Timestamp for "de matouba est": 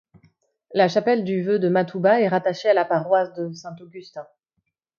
1.59-2.27